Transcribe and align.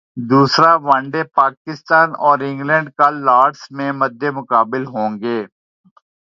دوسرا 0.29 0.71
one 0.85 1.03
day 1.11 1.21
Pakistan 1.39 2.07
اور 2.25 2.37
England 2.49 2.87
کل 2.99 3.13
لارڈز 3.25 3.61
میں 3.77 3.91
مدمقابل 4.01 4.83
ہونگے 4.93 5.39